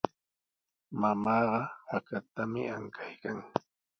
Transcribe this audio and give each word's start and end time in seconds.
Mamaaqa 0.99 1.59
hakatami 1.89 2.61
ankaykan. 2.75 3.37